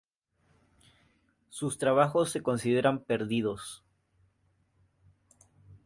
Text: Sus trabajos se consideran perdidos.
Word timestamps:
Sus 1.51 1.77
trabajos 1.77 2.31
se 2.31 2.41
consideran 2.41 3.03
perdidos. 3.03 3.83